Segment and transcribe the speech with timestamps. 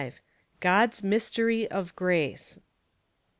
[0.61, 2.59] god's mystery of grace.